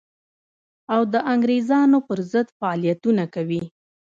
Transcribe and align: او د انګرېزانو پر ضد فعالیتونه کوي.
او 0.93 1.01
د 1.13 1.15
انګرېزانو 1.33 1.97
پر 2.07 2.19
ضد 2.31 2.47
فعالیتونه 2.59 3.23
کوي. 3.35 3.63